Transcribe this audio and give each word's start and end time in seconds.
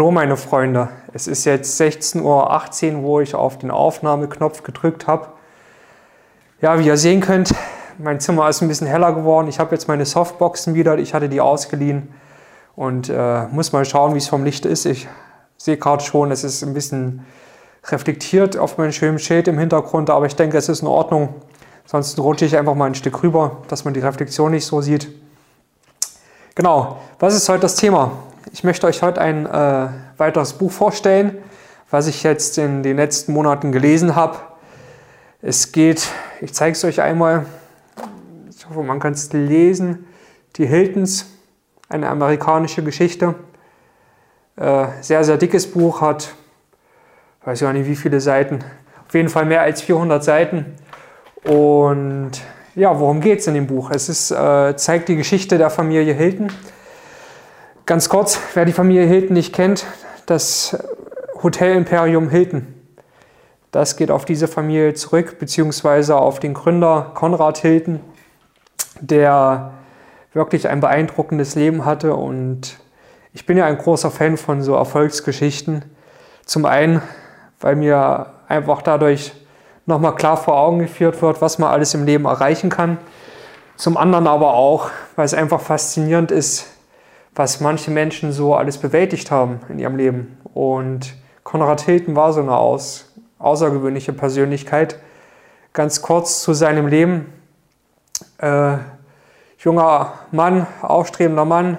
Hallo 0.00 0.12
meine 0.12 0.38
Freunde, 0.38 0.88
es 1.12 1.26
ist 1.26 1.44
jetzt 1.44 1.78
16.18 1.78 2.22
Uhr, 2.22 3.02
wo 3.02 3.20
ich 3.20 3.34
auf 3.34 3.58
den 3.58 3.70
Aufnahmeknopf 3.70 4.62
gedrückt 4.62 5.06
habe. 5.06 5.26
Ja, 6.62 6.78
wie 6.78 6.86
ihr 6.86 6.96
sehen 6.96 7.20
könnt, 7.20 7.54
mein 7.98 8.18
Zimmer 8.18 8.48
ist 8.48 8.62
ein 8.62 8.68
bisschen 8.68 8.86
heller 8.86 9.12
geworden. 9.12 9.48
Ich 9.48 9.58
habe 9.58 9.72
jetzt 9.72 9.88
meine 9.88 10.06
Softboxen 10.06 10.72
wieder, 10.72 10.96
ich 10.96 11.12
hatte 11.12 11.28
die 11.28 11.42
ausgeliehen 11.42 12.14
und 12.76 13.10
äh, 13.10 13.44
muss 13.48 13.72
mal 13.72 13.84
schauen, 13.84 14.14
wie 14.14 14.18
es 14.18 14.28
vom 14.28 14.42
Licht 14.42 14.64
ist. 14.64 14.86
Ich 14.86 15.06
sehe 15.58 15.76
gerade 15.76 16.02
schon, 16.02 16.30
es 16.30 16.44
ist 16.44 16.62
ein 16.62 16.72
bisschen 16.72 17.26
reflektiert 17.84 18.56
auf 18.56 18.78
meinem 18.78 18.92
schönen 18.92 19.18
Schild 19.18 19.48
im 19.48 19.58
Hintergrund, 19.58 20.08
aber 20.08 20.24
ich 20.24 20.34
denke, 20.34 20.56
es 20.56 20.70
ist 20.70 20.80
in 20.80 20.88
Ordnung. 20.88 21.34
Sonst 21.84 22.18
rutsche 22.18 22.46
ich 22.46 22.56
einfach 22.56 22.74
mal 22.74 22.86
ein 22.86 22.94
Stück 22.94 23.22
rüber, 23.22 23.58
dass 23.68 23.84
man 23.84 23.92
die 23.92 24.00
Reflexion 24.00 24.52
nicht 24.52 24.64
so 24.64 24.80
sieht. 24.80 25.10
Genau, 26.54 26.96
was 27.18 27.34
ist 27.34 27.46
heute 27.50 27.60
das 27.60 27.76
Thema? 27.76 28.12
Ich 28.52 28.64
möchte 28.64 28.88
euch 28.88 29.00
heute 29.02 29.20
ein 29.20 29.46
äh, 29.46 29.88
weiteres 30.16 30.54
Buch 30.54 30.72
vorstellen, 30.72 31.38
was 31.88 32.08
ich 32.08 32.24
jetzt 32.24 32.58
in 32.58 32.82
den 32.82 32.96
letzten 32.96 33.32
Monaten 33.32 33.70
gelesen 33.70 34.16
habe. 34.16 34.38
Es 35.40 35.70
geht, 35.70 36.08
ich 36.40 36.52
zeige 36.52 36.72
es 36.72 36.82
euch 36.82 37.00
einmal, 37.00 37.46
ich 38.50 38.68
hoffe, 38.68 38.82
man 38.82 38.98
kann 38.98 39.12
es 39.12 39.32
lesen, 39.32 40.06
die 40.56 40.66
Hiltons, 40.66 41.26
eine 41.88 42.08
amerikanische 42.08 42.82
Geschichte. 42.82 43.36
Äh, 44.56 44.86
sehr, 45.00 45.22
sehr 45.22 45.36
dickes 45.36 45.70
Buch, 45.70 46.00
hat, 46.00 46.34
weiß 47.44 47.60
gar 47.60 47.72
nicht 47.72 47.86
wie 47.86 47.96
viele 47.96 48.20
Seiten, 48.20 48.64
auf 49.06 49.14
jeden 49.14 49.28
Fall 49.28 49.44
mehr 49.44 49.62
als 49.62 49.80
400 49.80 50.24
Seiten. 50.24 50.74
Und 51.44 52.32
ja, 52.74 52.98
worum 52.98 53.20
geht 53.20 53.38
es 53.38 53.46
in 53.46 53.54
dem 53.54 53.68
Buch? 53.68 53.92
Es 53.92 54.08
ist, 54.08 54.32
äh, 54.32 54.74
zeigt 54.76 55.08
die 55.08 55.16
Geschichte 55.16 55.56
der 55.56 55.70
Familie 55.70 56.14
Hilton 56.14 56.50
Ganz 57.90 58.08
kurz, 58.08 58.38
wer 58.54 58.64
die 58.64 58.72
Familie 58.72 59.04
Hilton 59.04 59.34
nicht 59.34 59.52
kennt, 59.52 59.84
das 60.26 60.78
Hotel 61.42 61.74
Imperium 61.74 62.28
Hilton. 62.28 62.72
Das 63.72 63.96
geht 63.96 64.12
auf 64.12 64.24
diese 64.24 64.46
Familie 64.46 64.94
zurück, 64.94 65.40
beziehungsweise 65.40 66.14
auf 66.14 66.38
den 66.38 66.54
Gründer 66.54 67.10
Konrad 67.14 67.58
Hilton, 67.58 67.98
der 69.00 69.72
wirklich 70.32 70.68
ein 70.68 70.78
beeindruckendes 70.78 71.56
Leben 71.56 71.84
hatte. 71.84 72.14
Und 72.14 72.76
ich 73.32 73.44
bin 73.44 73.56
ja 73.56 73.66
ein 73.66 73.76
großer 73.76 74.12
Fan 74.12 74.36
von 74.36 74.62
so 74.62 74.76
Erfolgsgeschichten. 74.76 75.84
Zum 76.46 76.66
einen, 76.66 77.02
weil 77.58 77.74
mir 77.74 78.34
einfach 78.46 78.82
dadurch 78.82 79.32
nochmal 79.86 80.14
klar 80.14 80.36
vor 80.36 80.56
Augen 80.56 80.78
geführt 80.78 81.20
wird, 81.22 81.42
was 81.42 81.58
man 81.58 81.72
alles 81.72 81.92
im 81.94 82.06
Leben 82.06 82.26
erreichen 82.26 82.70
kann. 82.70 82.98
Zum 83.74 83.96
anderen 83.96 84.28
aber 84.28 84.54
auch, 84.54 84.90
weil 85.16 85.24
es 85.24 85.34
einfach 85.34 85.60
faszinierend 85.60 86.30
ist, 86.30 86.68
was 87.34 87.60
manche 87.60 87.90
Menschen 87.90 88.32
so 88.32 88.54
alles 88.54 88.78
bewältigt 88.78 89.30
haben 89.30 89.60
in 89.68 89.78
ihrem 89.78 89.96
Leben. 89.96 90.38
Und 90.54 91.14
Konrad 91.44 91.80
Hilton 91.82 92.16
war 92.16 92.32
so 92.32 92.40
eine 92.40 92.56
aus, 92.56 93.12
außergewöhnliche 93.38 94.12
Persönlichkeit. 94.12 94.98
Ganz 95.72 96.02
kurz 96.02 96.42
zu 96.42 96.52
seinem 96.52 96.86
Leben. 96.86 97.32
Äh, 98.38 98.78
junger 99.58 100.14
Mann, 100.32 100.66
aufstrebender 100.82 101.44
Mann, 101.44 101.78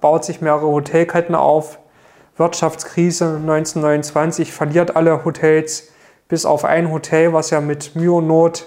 baut 0.00 0.24
sich 0.24 0.40
mehrere 0.40 0.66
Hotelketten 0.66 1.34
auf. 1.34 1.78
Wirtschaftskrise 2.36 3.36
1929, 3.36 4.52
verliert 4.52 4.96
alle 4.96 5.24
Hotels, 5.24 5.92
bis 6.28 6.46
auf 6.46 6.64
ein 6.64 6.90
Hotel, 6.90 7.32
was 7.32 7.52
er 7.52 7.60
mit 7.60 7.94
Mühe 7.94 8.12
und 8.12 8.26
Not 8.26 8.66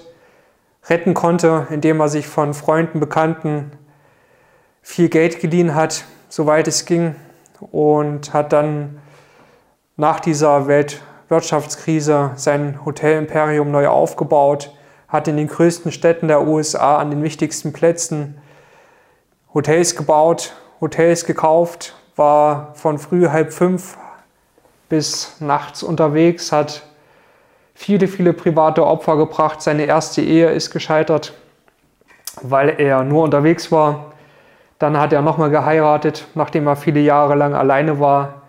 retten 0.88 1.14
konnte, 1.14 1.66
indem 1.72 2.00
er 2.00 2.10
sich 2.10 2.28
von 2.28 2.54
Freunden, 2.54 3.00
Bekannten 3.00 3.72
viel 4.84 5.10
Geld 5.10 5.40
geliehen 5.40 5.74
hat, 5.74 6.06
soweit 6.36 6.68
es 6.68 6.84
ging 6.84 7.16
und 7.72 8.34
hat 8.34 8.52
dann 8.52 9.00
nach 9.96 10.20
dieser 10.20 10.68
Weltwirtschaftskrise 10.68 12.32
sein 12.36 12.84
Hotelimperium 12.84 13.72
neu 13.72 13.88
aufgebaut, 13.88 14.76
hat 15.08 15.30
in 15.30 15.38
den 15.38 15.48
größten 15.48 15.94
Städten 15.94 16.28
der 16.28 16.46
USA 16.46 16.98
an 16.98 17.10
den 17.10 17.24
wichtigsten 17.24 17.72
Plätzen 17.72 18.38
Hotels 19.54 19.96
gebaut, 19.96 20.54
Hotels 20.82 21.24
gekauft, 21.24 21.96
war 22.18 22.76
von 22.76 23.00
früh 23.00 23.30
halb 23.30 23.54
fünf 23.54 23.98
bis 24.90 25.40
nachts 25.40 25.84
unterwegs, 25.84 26.52
hat 26.52 26.86
viele, 27.74 28.10
viele 28.10 28.34
private 28.34 28.86
Opfer 28.86 29.16
gebracht. 29.16 29.62
Seine 29.62 29.86
erste 29.86 30.22
Ehe 30.22 30.52
ist 30.52 30.72
gescheitert, 30.72 31.34
weil 32.42 32.78
er 32.78 33.06
nur 33.06 33.24
unterwegs 33.24 33.72
war. 33.72 34.12
Dann 34.80 35.00
hat 35.00 35.14
er 35.14 35.22
nochmal 35.22 35.50
geheiratet, 35.50 36.28
nachdem 36.36 36.68
er 36.68 36.76
viele 36.76 37.00
Jahre 37.00 37.36
lang 37.36 37.54
alleine 37.54 38.00
war. 38.00 38.42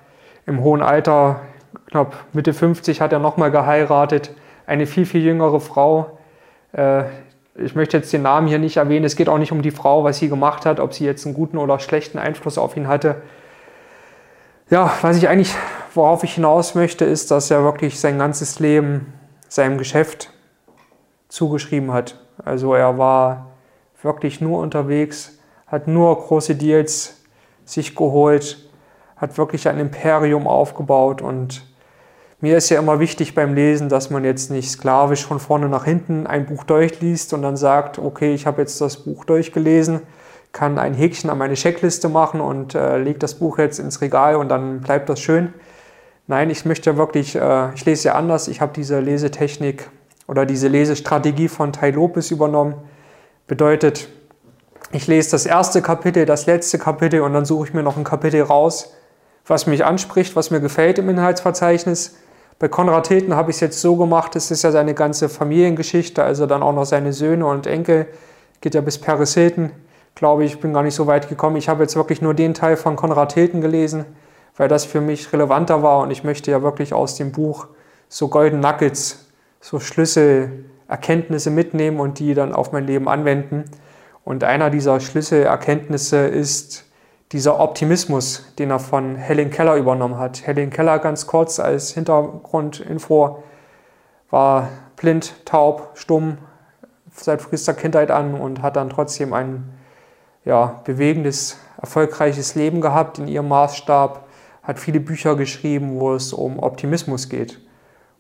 Im 0.45 0.61
hohen 0.61 0.83
Alter, 0.83 1.41
knapp 1.91 2.17
Mitte 2.33 2.53
50, 2.53 3.01
hat 3.01 3.13
er 3.13 3.19
nochmal 3.19 3.51
geheiratet. 3.51 4.33
Eine 4.67 4.87
viel, 4.87 5.07
viel 5.07 5.23
jüngere 5.23 5.61
Frau. 5.61 6.19
Äh, 6.73 7.05
ich 7.55 7.75
möchte 7.75 7.97
jetzt 7.97 8.13
den 8.13 8.23
Namen 8.23 8.49
hier 8.49 8.59
nicht 8.59 8.77
erwähnen. 8.77 9.05
Es 9.05 9.17
geht 9.17 9.29
auch 9.29 9.39
nicht 9.39 9.53
um 9.53 9.63
die 9.63 9.71
Frau, 9.71 10.05
was 10.05 10.19
sie 10.19 10.29
gemacht 10.29 10.67
hat, 10.67 10.81
ob 10.81 10.93
sie 10.93 11.05
jetzt 11.05 11.25
einen 11.25 11.35
guten 11.35 11.59
oder 11.59 11.79
schlechten 11.79 12.19
Einfluss 12.19 12.59
auf 12.59 12.77
ihn 12.77 12.89
hatte. 12.89 13.23
Ja, 14.69 14.93
was 15.01 15.17
ich 15.17 15.29
eigentlich, 15.29 15.55
worauf 15.95 16.25
ich 16.25 16.35
hinaus 16.35 16.75
möchte, 16.75 17.05
ist, 17.05 17.31
dass 17.31 17.51
er 17.51 17.63
wirklich 17.63 18.01
sein 18.01 18.19
ganzes 18.19 18.59
Leben 18.59 19.13
seinem 19.49 19.79
Geschäft 19.79 20.33
zugeschrieben 21.29 21.93
hat. 21.93 22.19
Also 22.45 22.75
er 22.75 22.99
war 22.99 23.53
wirklich 24.03 24.41
nur 24.41 24.61
unterwegs, 24.61 25.36
hat 25.67 25.89
nur 25.89 26.17
große 26.17 26.55
Deals 26.55 27.23
sich 27.65 27.95
geholt, 27.97 28.59
hat 29.17 29.39
wirklich 29.39 29.69
ein 29.69 29.79
Imperium 29.79 30.47
aufgebaut 30.47 31.23
und 31.23 31.67
mir 32.41 32.59
ist 32.59 32.69
ja 32.69 32.79
immer 32.79 33.01
wichtig 33.01 33.35
beim 33.35 33.55
Lesen, 33.55 33.89
dass 33.89 34.11
man 34.11 34.23
jetzt 34.25 34.51
nicht 34.51 34.71
sklavisch 34.71 35.25
von 35.25 35.41
vorne 35.41 35.69
nach 35.69 35.85
hinten 35.85 36.27
ein 36.27 36.45
Buch 36.45 36.65
durchliest 36.65 37.33
und 37.33 37.43
dann 37.43 37.57
sagt, 37.57 37.99
okay, 37.99 38.35
ich 38.35 38.47
habe 38.47 38.61
jetzt 38.61 38.81
das 38.81 38.99
Buch 38.99 39.25
durchgelesen, 39.25 40.03
kann 40.53 40.79
ein 40.79 40.93
Häkchen 40.93 41.31
an 41.31 41.39
meine 41.39 41.55
Checkliste 41.55 42.11
machen 42.11 42.41
und 42.43 42.75
äh, 42.75 42.99
lege 42.99 43.19
das 43.19 43.37
Buch 43.37 43.59
jetzt 43.59 43.79
ins 43.79 44.03
Regal 44.03 44.37
und 44.37 44.49
dann 44.51 44.81
bleibt 44.81 45.09
das 45.09 45.21
schön. 45.21 45.55
Nein, 46.27 46.51
ich 46.51 46.67
möchte 46.67 46.97
wirklich, 46.99 47.37
äh, 47.37 47.73
ich 47.75 47.85
lese 47.87 48.09
ja 48.09 48.15
anders, 48.17 48.49
ich 48.49 48.61
habe 48.61 48.73
diese 48.75 49.01
Lesetechnik 49.01 49.89
oder 50.29 50.45
diese 50.45 50.69
Lesestrategie 50.69 51.49
von 51.49 51.73
Tai 51.73 51.91
Lopez 51.91 52.31
übernommen. 52.31 52.75
Bedeutet, 53.47 54.09
ich 54.93 55.07
lese 55.07 55.33
das 55.33 55.47
erste 55.47 55.83
Kapitel, 55.83 56.27
das 56.27 56.47
letzte 56.47 56.79
Kapitel 56.79 57.21
und 57.21 57.33
dann 57.33 57.45
suche 57.45 57.69
ich 57.69 57.75
mir 57.75 57.83
noch 57.83 57.97
ein 57.97 58.05
Kapitel 58.05 58.43
raus, 58.43 58.93
was 59.47 59.67
mich 59.67 59.85
anspricht, 59.85 60.37
was 60.37 60.51
mir 60.51 60.61
gefällt 60.61 60.99
im 60.99 61.09
Inhaltsverzeichnis. 61.09 62.17
Bei 62.59 62.69
Konrad 62.69 63.09
Hilton 63.09 63.35
habe 63.35 63.51
ich 63.51 63.57
es 63.57 63.61
jetzt 63.61 63.81
so 63.81 63.97
gemacht, 63.97 64.35
es 64.35 64.51
ist 64.51 64.63
ja 64.63 64.71
seine 64.71 64.95
ganze 64.95 65.29
Familiengeschichte, 65.29 66.25
also 66.25 66.47
dann 66.47 66.63
auch 66.63 66.73
noch 66.73 66.87
seine 66.87 67.13
Söhne 67.13 67.47
und 67.47 67.67
Enkel, 67.67 68.07
geht 68.61 68.75
ja 68.75 68.81
bis 68.81 68.99
Paris 68.99 69.35
Hilton. 69.35 69.73
Glaube 70.15 70.45
ich, 70.45 70.61
bin 70.61 70.73
gar 70.73 70.83
nicht 70.83 70.95
so 70.95 71.07
weit 71.07 71.29
gekommen. 71.29 71.57
Ich 71.57 71.69
habe 71.69 71.83
jetzt 71.83 71.95
wirklich 71.95 72.23
nur 72.23 72.33
den 72.33 72.55
Teil 72.55 72.79
von 72.79 72.97
Konrad 72.97 73.35
Hilton 73.35 73.61
gelesen, 73.61 74.07
weil 74.57 74.69
das 74.69 74.87
für 74.87 75.03
mich 75.03 75.31
relevanter 75.33 75.83
war 75.83 76.01
und 76.01 76.11
ich 76.11 76.25
möchte 76.25 76.51
ja 76.51 76.63
wirklich 76.63 76.95
aus 76.95 77.17
dem 77.17 77.33
Buch 77.33 77.67
so 78.09 78.29
Golden 78.29 78.61
Nuggets, 78.61 79.27
so 79.61 79.79
Schlüsselerkenntnisse 79.79 81.51
mitnehmen 81.51 82.01
und 82.01 82.19
die 82.19 82.33
dann 82.33 82.55
auf 82.55 82.73
mein 82.73 82.87
Leben 82.87 83.09
anwenden. 83.09 83.65
Und 84.27 84.43
einer 84.43 84.71
dieser 84.71 84.99
Schlüsselerkenntnisse 84.99 86.27
ist 86.27 86.85
dieser 87.31 87.61
Optimismus, 87.61 88.53
den 88.59 88.73
er 88.73 88.81
von 88.81 89.15
Helen 89.15 89.51
Keller 89.53 89.77
übernommen 89.77 90.19
hat. 90.19 90.45
Helen 90.45 90.71
Keller 90.71 90.99
ganz 90.99 91.29
kurz 91.29 91.61
als 91.61 91.93
Hintergrundinfo 91.93 93.45
war 94.29 94.69
blind, 94.97 95.33
taub, 95.45 95.91
stumm 95.95 96.39
seit 97.13 97.41
frühester 97.41 97.73
Kindheit 97.73 98.11
an 98.11 98.35
und 98.35 98.63
hat 98.63 98.75
dann 98.75 98.91
trotzdem 98.91 99.33
ein 99.33 99.73
ja, 100.45 100.81
bewegendes, 100.83 101.59
erfolgreiches 101.81 102.57
Leben 102.57 102.81
gehabt 102.81 103.21
in 103.21 103.29
ihrem 103.29 103.47
Maßstab, 103.47 104.27
hat 104.65 104.81
viele 104.81 104.99
Bücher 104.99 105.37
geschrieben, 105.37 106.01
wo 106.01 106.15
es 106.15 106.33
um 106.33 106.59
Optimismus 106.59 107.29
geht. 107.29 107.61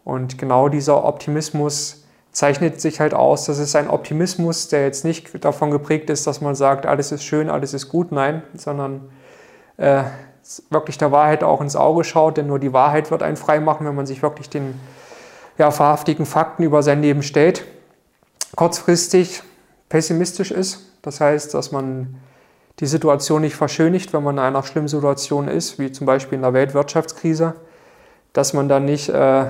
Und 0.05 0.39
genau 0.39 0.69
dieser 0.69 1.05
Optimismus 1.05 2.06
zeichnet 2.37 2.83
sich 2.83 3.01
halt 3.01 3.15
aus, 3.15 3.47
dass 3.47 3.57
es 3.57 3.75
ein 3.77 3.89
Optimismus, 3.89 4.69
der 4.69 4.83
jetzt 4.83 5.07
nicht 5.07 5.43
davon 5.43 5.71
geprägt 5.71 6.11
ist, 6.11 6.27
dass 6.27 6.43
man 6.43 6.55
sagt, 6.55 6.85
alles 6.85 7.11
ist 7.11 7.25
schön, 7.25 7.49
alles 7.49 7.73
ist 7.73 7.89
gut, 7.89 8.13
nein, 8.13 8.43
sondern 8.55 9.09
äh, 9.79 10.03
wirklich 10.69 10.99
der 10.99 11.13
Wahrheit 11.13 11.43
auch 11.43 11.63
ins 11.63 11.77
Auge 11.77 12.05
schaut, 12.05 12.37
denn 12.37 12.47
nur 12.47 12.59
die 12.59 12.75
Wahrheit 12.75 13.11
wird 13.11 13.23
einen 13.23 13.39
frei 13.39 13.59
machen, 13.59 13.87
wenn 13.87 13.95
man 13.95 14.05
sich 14.05 14.23
wirklich 14.23 14.51
den 14.51 14.79
ja, 15.57 15.67
wahrhaftigen 15.79 16.27
Fakten 16.27 16.63
über 16.63 16.83
sein 16.83 17.01
Leben 17.01 17.23
stellt. 17.23 17.65
Kurzfristig 18.55 19.43
pessimistisch 19.89 20.51
ist, 20.51 20.93
das 21.01 21.23
heißt, 21.23 21.55
dass 21.55 21.73
man 21.73 22.17
die 22.81 22.87
Situation 22.87 23.41
nicht 23.41 23.57
verschönigt, 23.57 24.13
wenn 24.13 24.23
man 24.23 24.35
in 24.35 24.45
einer 24.45 24.63
schlimmen 24.63 24.89
Situation 24.89 25.49
ist, 25.49 25.79
wie 25.79 25.91
zum 25.91 26.07
Beispiel 26.07 26.37
in 26.37 26.43
der 26.43 26.53
Weltwirtschaftskrise, 26.53 27.55
dass 28.35 28.53
man 28.53 28.69
dann 28.69 28.85
nicht 28.85 29.09
äh, 29.09 29.47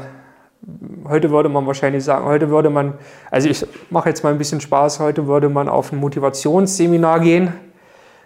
heute 1.08 1.30
würde 1.30 1.48
man 1.48 1.66
wahrscheinlich 1.66 2.04
sagen, 2.04 2.24
heute 2.24 2.50
würde 2.50 2.70
man, 2.70 2.94
also 3.30 3.48
ich 3.48 3.64
mache 3.90 4.08
jetzt 4.08 4.24
mal 4.24 4.32
ein 4.32 4.38
bisschen 4.38 4.60
Spaß, 4.60 5.00
heute 5.00 5.26
würde 5.26 5.48
man 5.48 5.68
auf 5.68 5.92
ein 5.92 5.98
Motivationsseminar 5.98 7.20
gehen, 7.20 7.52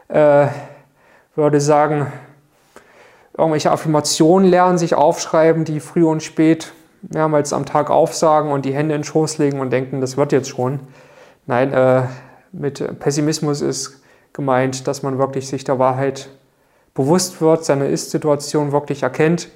äh, 0.09 0.47
würde 1.35 1.61
sagen, 1.61 2.07
irgendwelche 3.37 3.71
Affirmationen 3.71 4.49
lernen, 4.49 4.79
sich 4.79 4.95
aufschreiben, 4.95 5.65
die 5.65 5.81
früh 5.81 6.05
und 6.05 6.23
spät 6.23 6.73
mehrmals 7.03 7.53
am 7.53 7.65
Tag 7.67 7.91
aufsagen 7.91 8.51
und 8.53 8.65
die 8.65 8.75
Hände 8.75 8.95
in 8.95 9.01
den 9.01 9.05
Schoß 9.05 9.39
legen 9.39 9.61
und 9.61 9.71
denken, 9.71 10.01
das 10.01 10.17
wird 10.17 10.33
jetzt 10.33 10.49
schon. 10.49 10.81
Nein, 11.47 11.73
äh, 11.73 12.03
mit 12.53 12.99
Pessimismus 13.01 13.63
ist 13.63 14.03
gemeint, 14.33 14.87
dass 14.87 15.03
man 15.03 15.19
wirklich 15.19 15.49
sich 15.49 15.65
der 15.65 15.79
Wahrheit 15.79 16.31
bewusst 16.95 17.41
wird, 17.41 17.65
seine 17.65 17.89
Ist-Situation 17.89 18.73
wirklich 18.73 19.03
erkennt, 19.03 19.49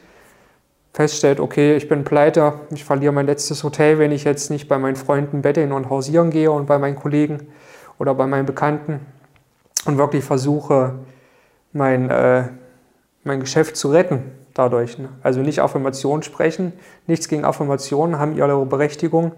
feststellt, 0.94 1.40
okay, 1.40 1.76
ich 1.76 1.88
bin 1.88 2.04
pleite, 2.04 2.54
ich 2.70 2.84
verliere 2.84 3.12
mein 3.12 3.26
letztes 3.26 3.64
Hotel, 3.64 3.98
wenn 3.98 4.12
ich 4.12 4.22
jetzt 4.22 4.48
nicht 4.50 4.68
bei 4.68 4.78
meinen 4.78 4.94
Freunden 4.94 5.42
betteln 5.42 5.72
und 5.72 5.90
hausieren 5.90 6.30
gehe 6.30 6.50
und 6.50 6.66
bei 6.66 6.78
meinen 6.78 6.94
Kollegen 6.94 7.48
oder 7.98 8.14
bei 8.14 8.26
meinen 8.28 8.46
Bekannten 8.46 9.00
und 9.86 9.98
wirklich 9.98 10.24
versuche, 10.24 10.94
mein, 11.72 12.10
äh, 12.10 12.44
mein 13.24 13.40
Geschäft 13.40 13.76
zu 13.76 13.90
retten 13.90 14.22
dadurch. 14.54 14.96
Ne? 14.98 15.08
Also 15.24 15.40
nicht 15.40 15.60
Affirmationen 15.60 16.22
sprechen, 16.22 16.72
nichts 17.08 17.26
gegen 17.26 17.44
Affirmationen, 17.44 18.20
haben 18.20 18.36
ihre 18.36 18.64
Berechtigung, 18.64 19.32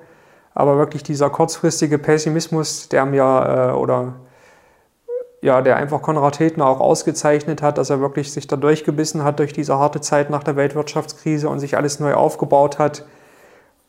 aber 0.55 0.76
wirklich 0.76 1.02
dieser 1.05 1.31
kurzfristige 1.31 1.97
Pessimismus, 1.97 2.91
der 2.91 3.06
mir 3.06 3.23
äh, 3.23 3.75
oder 3.75 4.17
ja, 5.46 5.62
der 5.62 5.76
einfach 5.76 6.02
Konrad 6.02 6.38
Hiltner 6.38 6.66
auch 6.66 6.81
ausgezeichnet 6.81 7.62
hat, 7.62 7.78
dass 7.78 7.88
er 7.88 8.00
wirklich 8.00 8.32
sich 8.32 8.48
da 8.48 8.56
durchgebissen 8.56 9.22
hat 9.22 9.38
durch 9.38 9.52
diese 9.52 9.78
harte 9.78 10.00
Zeit 10.00 10.28
nach 10.28 10.43
der 10.43 10.56
Weltwirtschaftskrise 10.56 11.48
und 11.48 11.60
sich 11.60 11.76
alles 11.76 12.00
neu 12.00 12.14
aufgebaut 12.14 12.81
hat. 12.81 13.04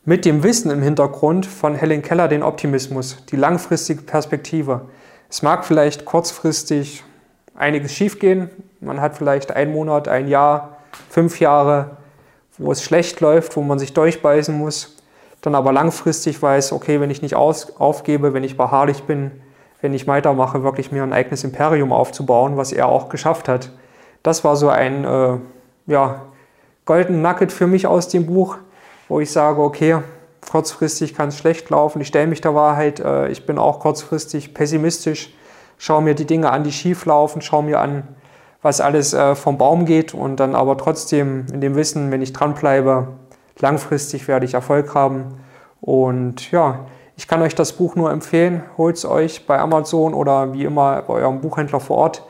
Mit 0.06 0.24
dem 0.24 0.44
Wissen 0.44 0.70
im 0.70 0.84
Hintergrund 0.84 1.48
von 1.48 1.74
Helen 1.74 2.04
Keller 2.04 2.28
den 2.28 2.44
Optimismus, 2.44 3.26
die 3.32 3.38
langfristige 3.38 4.04
Perspektive. 4.04 4.82
Es 5.30 5.42
mag 5.42 5.66
vielleicht 5.66 6.06
kurzfristig 6.06 7.04
einiges 7.56 7.92
schiefgehen. 7.92 8.52
Man 8.80 9.02
hat 9.02 9.18
vielleicht 9.18 9.52
einen 9.52 9.74
Monat, 9.74 10.08
ein 10.08 10.28
Jahr, 10.28 10.78
fünf 11.10 11.40
Jahre, 11.40 11.98
wo 12.60 12.72
es 12.72 12.84
schlecht 12.84 13.20
läuft, 13.20 13.56
wo 13.56 13.64
man 13.64 13.80
sich 13.80 13.94
durchbeißen 13.94 14.56
muss. 14.56 14.96
Dann 15.42 15.56
aber 15.56 15.74
langfristig 15.74 16.40
weiß, 16.40 16.72
okay, 16.72 17.02
wenn 17.02 17.10
ich 17.10 17.24
nicht 17.24 17.34
aufgebe, 17.36 18.36
wenn 18.36 18.44
ich 18.44 18.58
beharrlich 18.58 19.06
bin, 19.06 19.32
wenn 19.82 19.94
ich 19.94 20.08
weitermache, 20.08 20.64
wirklich 20.64 20.92
mir 20.92 21.04
ein 21.04 21.14
eigenes 21.14 21.44
Imperium 21.44 21.92
aufzubauen, 21.92 22.58
was 22.58 22.72
er 22.72 22.88
auch 22.88 23.10
geschafft 23.10 23.48
hat. 23.48 23.72
Das 24.24 24.44
war 24.44 24.56
so 24.56 24.70
ein 24.70 25.06
äh, 25.06 25.38
ja, 25.86 26.22
Golden 26.86 27.22
Nugget 27.22 27.52
für 27.52 27.68
mich 27.68 27.88
aus 27.88 28.08
dem 28.08 28.26
Buch, 28.26 28.58
wo 29.08 29.20
ich 29.20 29.32
sage, 29.32 29.62
okay, 29.62 30.00
kurzfristig 30.50 31.16
kann 31.16 31.30
es 31.30 31.38
schlecht 31.38 31.70
laufen, 31.70 32.02
ich 32.02 32.08
stelle 32.08 32.28
mich 32.28 32.42
der 32.42 32.56
Wahrheit, 32.56 33.00
äh, 33.00 33.30
ich 33.30 33.46
bin 33.46 33.58
auch 33.58 33.80
kurzfristig 33.80 34.54
pessimistisch, 34.54 35.34
schaue 35.78 36.02
mir 36.02 36.16
die 36.16 36.26
Dinge 36.26 36.52
an, 36.52 36.64
die 36.64 36.72
schief 36.72 37.06
laufen, 37.06 37.42
schaue 37.42 37.64
mir 37.64 37.80
an, 37.80 38.08
was 38.62 38.82
alles 38.82 39.14
äh, 39.14 39.36
vom 39.36 39.58
Baum 39.58 39.86
geht 39.86 40.14
und 40.14 40.40
dann 40.40 40.56
aber 40.56 40.78
trotzdem 40.78 41.46
in 41.54 41.62
dem 41.62 41.76
Wissen, 41.76 42.12
wenn 42.12 42.22
ich 42.22 42.34
dranbleibe, 42.34 43.10
langfristig 43.60 44.28
werde 44.28 44.46
ich 44.46 44.54
Erfolg 44.54 44.94
haben. 44.96 45.40
Und 45.82 46.52
ja, 46.52 46.86
ich 47.18 47.28
kann 47.28 47.42
euch 47.42 47.56
das 47.56 47.74
Buch 47.74 47.96
nur 47.96 48.12
empfehlen. 48.12 48.62
Holt 48.78 48.96
es 48.96 49.04
euch 49.04 49.48
bei 49.48 49.60
Amazon 49.60 50.14
oder 50.14 50.54
wie 50.54 50.64
immer 50.64 51.02
bei 51.02 51.16
eurem 51.16 51.42
Buchhändler 51.42 51.80
vor 51.80 51.98
Ort. 51.98 52.24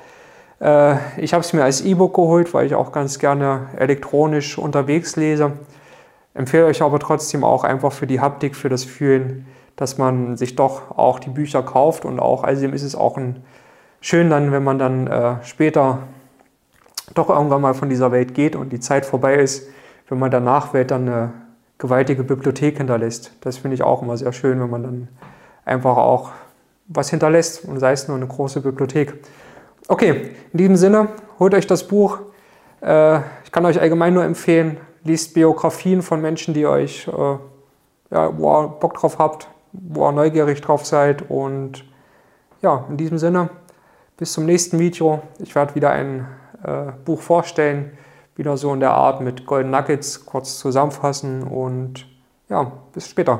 Äh, 0.61 0.95
ich 1.17 1.33
habe 1.33 1.41
es 1.41 1.51
mir 1.51 1.65
als 1.65 1.81
E-Book 1.81 2.15
geholt, 2.15 2.53
weil 2.53 2.65
ich 2.65 2.73
auch 2.73 2.93
ganz 2.93 3.19
gerne 3.19 3.67
elektronisch 3.77 4.57
unterwegs 4.57 5.17
lese. 5.17 5.51
Empfehle 6.33 6.65
euch 6.65 6.81
aber 6.81 6.99
trotzdem 6.99 7.43
auch 7.43 7.65
einfach 7.65 7.91
für 7.91 8.07
die 8.07 8.21
Haptik, 8.21 8.55
für 8.55 8.69
das 8.69 8.85
Fühlen, 8.85 9.45
dass 9.75 9.97
man 9.97 10.37
sich 10.37 10.55
doch 10.55 10.97
auch 10.97 11.19
die 11.19 11.31
Bücher 11.31 11.63
kauft 11.63 12.05
und 12.05 12.21
auch, 12.21 12.45
also 12.45 12.65
ist 12.67 12.83
es 12.83 12.95
auch 12.95 13.17
ein, 13.17 13.43
schön 13.99 14.29
dann, 14.29 14.53
wenn 14.53 14.63
man 14.63 14.79
dann 14.79 15.07
äh, 15.07 15.43
später 15.43 15.99
doch 17.13 17.29
irgendwann 17.29 17.61
mal 17.61 17.73
von 17.73 17.89
dieser 17.89 18.13
Welt 18.13 18.33
geht 18.33 18.55
und 18.55 18.69
die 18.71 18.79
Zeit 18.79 19.05
vorbei 19.05 19.35
ist, 19.35 19.67
wenn 20.07 20.17
man 20.17 20.31
danach 20.31 20.73
Welt 20.73 20.91
dann 20.91 21.09
eine 21.09 21.33
gewaltige 21.77 22.23
Bibliothek 22.23 22.77
hinterlässt. 22.77 23.31
Das 23.41 23.57
finde 23.57 23.75
ich 23.75 23.83
auch 23.83 24.01
immer 24.01 24.17
sehr 24.17 24.33
schön, 24.33 24.59
wenn 24.59 24.69
man 24.69 24.83
dann 24.83 25.07
einfach 25.65 25.97
auch 25.97 26.31
was 26.87 27.09
hinterlässt 27.09 27.65
und 27.65 27.79
sei 27.79 27.91
es 27.91 28.07
nur 28.07 28.17
eine 28.17 28.27
große 28.27 28.61
Bibliothek. 28.61 29.13
Okay, 29.87 30.31
in 30.51 30.57
diesem 30.57 30.75
Sinne, 30.75 31.09
holt 31.39 31.53
euch 31.53 31.67
das 31.67 31.87
Buch. 31.87 32.19
Äh, 32.81 33.19
ich 33.43 33.51
kann 33.51 33.65
euch 33.65 33.79
allgemein 33.79 34.13
nur 34.13 34.23
empfehlen, 34.23 34.77
liest 35.03 35.33
Biografien 35.33 36.01
von 36.01 36.21
Menschen, 36.21 36.53
die 36.53 36.65
euch, 36.65 37.07
äh, 37.07 37.37
ja, 38.11 38.37
wo 38.37 38.61
ihr 38.61 38.67
Bock 38.67 38.95
drauf 38.95 39.19
habt, 39.19 39.47
wo 39.71 40.07
ihr 40.07 40.11
neugierig 40.11 40.61
drauf 40.61 40.85
seid. 40.85 41.29
Und 41.29 41.85
ja, 42.61 42.85
in 42.89 42.97
diesem 42.97 43.17
Sinne, 43.17 43.49
bis 44.17 44.33
zum 44.33 44.45
nächsten 44.45 44.79
Video. 44.79 45.21
Ich 45.39 45.53
werde 45.55 45.75
wieder 45.75 45.91
ein 45.91 46.27
äh, 46.63 46.91
Buch 47.05 47.21
vorstellen 47.21 47.91
wieder 48.37 48.57
so 48.57 48.73
in 48.73 48.79
der 48.79 48.91
Art 48.91 49.21
mit 49.21 49.45
Golden 49.45 49.71
Nuggets 49.71 50.25
kurz 50.25 50.59
zusammenfassen 50.59 51.43
und 51.43 52.05
ja, 52.49 52.71
bis 52.93 53.09
später. 53.09 53.39